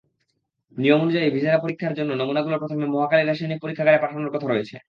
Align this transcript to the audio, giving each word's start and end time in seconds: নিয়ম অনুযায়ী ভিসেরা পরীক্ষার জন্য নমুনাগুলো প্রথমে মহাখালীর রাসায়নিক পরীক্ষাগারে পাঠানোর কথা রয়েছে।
নিয়ম 0.77 0.99
অনুযায়ী 1.01 1.27
ভিসেরা 1.35 1.63
পরীক্ষার 1.63 1.93
জন্য 1.99 2.11
নমুনাগুলো 2.13 2.55
প্রথমে 2.61 2.85
মহাখালীর 2.93 3.27
রাসায়নিক 3.29 3.59
পরীক্ষাগারে 3.63 3.97
পাঠানোর 4.03 4.33
কথা 4.35 4.47
রয়েছে। 4.47 4.75